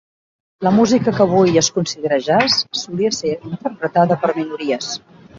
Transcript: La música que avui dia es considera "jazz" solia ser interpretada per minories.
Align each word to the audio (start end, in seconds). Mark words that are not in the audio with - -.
La 0.67 0.69
música 0.75 1.11
que 1.17 1.21
avui 1.25 1.49
dia 1.49 1.61
es 1.65 1.67
considera 1.75 2.17
"jazz" 2.27 2.55
solia 2.83 3.11
ser 3.17 3.35
interpretada 3.49 4.17
per 4.25 4.31
minories. 4.39 4.89